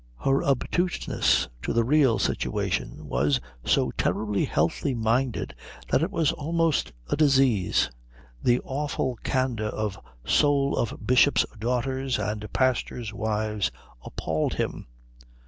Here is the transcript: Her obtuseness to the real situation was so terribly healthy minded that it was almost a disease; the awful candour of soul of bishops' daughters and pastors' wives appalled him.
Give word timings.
Her 0.25 0.43
obtuseness 0.43 1.47
to 1.61 1.73
the 1.73 1.83
real 1.83 2.17
situation 2.17 3.05
was 3.05 3.39
so 3.63 3.91
terribly 3.91 4.45
healthy 4.45 4.95
minded 4.95 5.53
that 5.91 6.01
it 6.01 6.09
was 6.09 6.31
almost 6.31 6.91
a 7.09 7.15
disease; 7.15 7.91
the 8.41 8.59
awful 8.63 9.17
candour 9.23 9.67
of 9.69 9.99
soul 10.25 10.75
of 10.75 11.05
bishops' 11.05 11.45
daughters 11.59 12.17
and 12.17 12.51
pastors' 12.51 13.13
wives 13.13 13.69
appalled 14.03 14.55
him. 14.55 14.87